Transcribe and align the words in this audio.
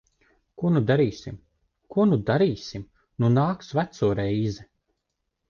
Ko 0.61 0.69
nu 0.77 0.81
darīsim? 0.91 1.37
Ko 1.97 2.07
nu 2.13 2.19
darīsim? 2.31 2.87
Nu 3.25 3.31
nāks 3.37 3.71
veco 3.81 4.11
reize. 4.23 4.69